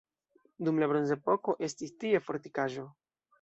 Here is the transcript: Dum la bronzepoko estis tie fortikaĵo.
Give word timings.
Dum 0.67 0.79
la 0.83 0.87
bronzepoko 0.91 1.55
estis 1.69 1.93
tie 2.05 2.23
fortikaĵo. 2.31 2.89